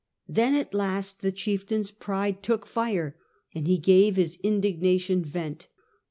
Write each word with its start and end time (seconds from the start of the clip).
Then 0.27 0.55
at 0.55 0.73
last 0.73 1.21
the 1.21 1.31
chieftain's 1.31 1.91
pride 1.91 2.41
took 2.41 2.65
fire 2.65 3.15
and 3.53 3.67
he 3.67 3.77
gave 3.77 4.15
his 4.15 4.39
indignation 4.41 5.23
vent. 5.23 5.67